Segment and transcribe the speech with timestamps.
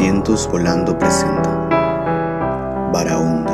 [0.00, 1.50] Cientos Volando presenta
[2.90, 3.52] Barahonda.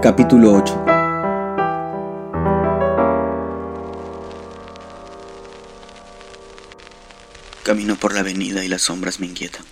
[0.00, 0.84] Capítulo 8
[7.64, 9.64] Camino por la avenida y las sombras me inquietan.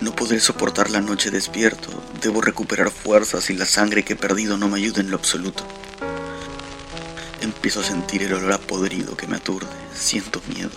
[0.00, 1.88] No podré soportar la noche despierto,
[2.20, 5.64] debo recuperar fuerzas y la sangre que he perdido no me ayuda en lo absoluto.
[7.44, 10.70] Empiezo a sentir el olor a podrido que me aturde, siento miedo.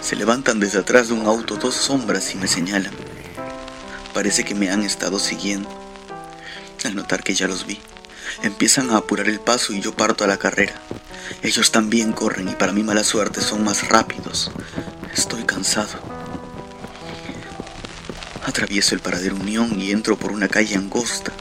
[0.00, 2.94] Se levantan desde atrás de un auto dos sombras y me señalan.
[4.14, 5.68] Parece que me han estado siguiendo.
[6.84, 7.80] Al notar que ya los vi,
[8.44, 10.80] empiezan a apurar el paso y yo parto a la carrera.
[11.42, 14.52] Ellos también corren y para mi mala suerte son más rápidos.
[15.12, 15.98] Estoy cansado.
[18.46, 21.32] Atravieso el paradero Unión y entro por una calle angosta.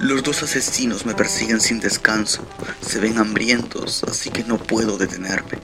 [0.00, 2.46] Los dos asesinos me persiguen sin descanso.
[2.80, 5.58] Se ven hambrientos, así que no puedo detenerme.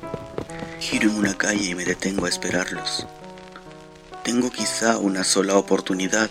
[0.80, 3.06] Giro en una calle y me detengo a esperarlos.
[4.24, 6.30] Tengo quizá una sola oportunidad,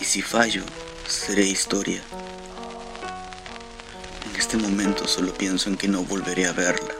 [0.00, 0.62] y si fallo,
[1.08, 2.02] seré historia.
[4.28, 6.94] En este momento solo pienso en que no volveré a verla.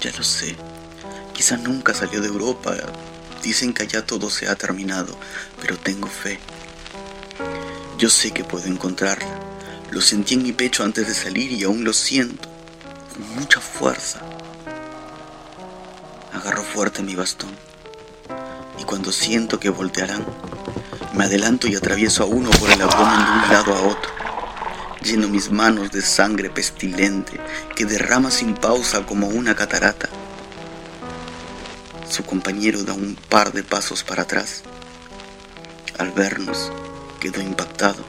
[0.00, 0.56] Ya lo sé,
[1.32, 2.76] quizá nunca salió de Europa
[3.46, 5.16] Dicen que allá todo se ha terminado,
[5.60, 6.40] pero tengo fe.
[7.98, 9.40] Yo sé que puedo encontrarla.
[9.90, 12.46] Lo sentí en mi pecho antes de salir y aún lo siento,
[13.12, 14.20] con mucha fuerza.
[16.34, 17.56] Agarro fuerte mi bastón
[18.78, 20.26] y cuando siento que voltearán,
[21.14, 24.10] me adelanto y atravieso a uno por el abdomen de un lado a otro.
[25.02, 27.40] Lleno mis manos de sangre pestilente
[27.74, 30.10] que derrama sin pausa como una catarata.
[32.10, 34.64] Su compañero da un par de pasos para atrás.
[35.96, 36.70] Al vernos,
[37.16, 38.04] quedó impactado.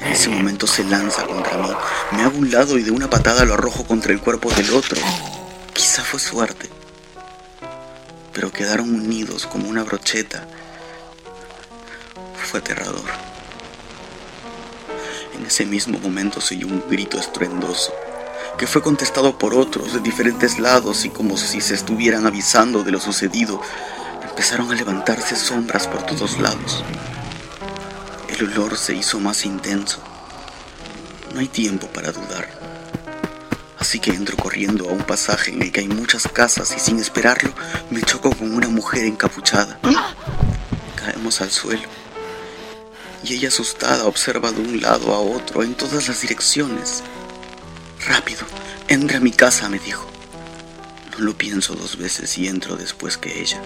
[0.00, 1.68] En ese momento se lanza contra mí.
[2.12, 5.00] Me hago un lado y de una patada lo arrojo contra el cuerpo del otro.
[5.72, 6.68] Quizá fue suerte.
[8.32, 10.46] Pero quedaron unidos como una brocheta.
[12.50, 13.10] Fue aterrador.
[15.34, 17.92] En ese mismo momento se oyó un grito estruendoso
[18.60, 22.90] que fue contestado por otros de diferentes lados y como si se estuvieran avisando de
[22.90, 23.58] lo sucedido,
[24.28, 26.84] empezaron a levantarse sombras por todos lados.
[28.40, 29.98] El olor se hizo más intenso.
[31.34, 32.48] No hay tiempo para dudar.
[33.78, 36.98] Así que entro corriendo a un pasaje en el que hay muchas casas y sin
[36.98, 37.52] esperarlo
[37.90, 39.78] me choco con una mujer encapuchada.
[40.96, 41.82] Caemos al suelo
[43.22, 47.02] y ella asustada observa de un lado a otro en todas las direcciones.
[48.08, 48.46] Rápido,
[48.88, 50.08] entra a mi casa, me dijo.
[51.12, 53.60] No lo pienso dos veces y entro después que ella.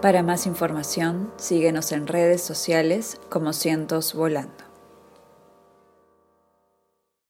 [0.00, 4.67] Para más información, síguenos en redes sociales como Cientos Volando.